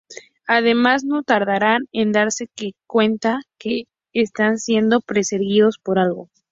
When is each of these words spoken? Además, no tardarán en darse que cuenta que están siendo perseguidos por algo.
Además, 0.47 1.03
no 1.03 1.21
tardarán 1.21 1.83
en 1.91 2.11
darse 2.11 2.47
que 2.55 2.71
cuenta 2.87 3.39
que 3.59 3.83
están 4.13 4.57
siendo 4.57 5.01
perseguidos 5.01 5.77
por 5.77 5.99
algo. 5.99 6.29